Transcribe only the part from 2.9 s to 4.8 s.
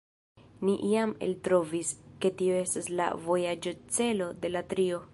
la vojaĝocelo de la